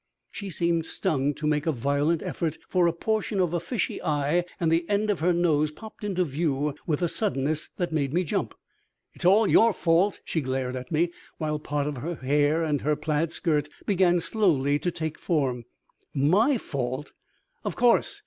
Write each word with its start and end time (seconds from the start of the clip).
She 0.31 0.49
seemed 0.49 0.87
stung 0.87 1.35
to 1.35 1.45
make 1.45 1.67
a 1.67 1.71
violent 1.71 2.23
effort, 2.23 2.57
for 2.67 2.87
a 2.87 2.91
portion 2.91 3.39
of 3.39 3.53
a 3.53 3.59
fishy 3.59 4.01
eye 4.01 4.45
and 4.59 4.71
the 4.71 4.89
end 4.89 5.11
of 5.11 5.19
her 5.19 5.31
nose 5.31 5.69
popped 5.69 6.03
into 6.03 6.23
view 6.23 6.73
with 6.87 7.03
a 7.03 7.07
suddenness 7.07 7.69
that 7.77 7.93
made 7.93 8.11
me 8.11 8.23
jump. 8.23 8.55
"It's 9.13 9.25
all 9.25 9.45
your 9.47 9.73
fault." 9.73 10.19
She 10.25 10.41
glared 10.41 10.75
at 10.75 10.91
me, 10.91 11.11
while 11.37 11.59
part 11.59 11.85
of 11.85 11.97
her 11.97 12.15
hair 12.15 12.63
and 12.63 12.81
her 12.81 12.95
plaid 12.95 13.31
skirt 13.31 13.69
began 13.85 14.19
slowly 14.19 14.79
to 14.79 14.89
take 14.89 15.19
form. 15.19 15.65
"My 16.15 16.57
fault!" 16.57 17.11
"Of 17.63 17.75
course. 17.75 18.19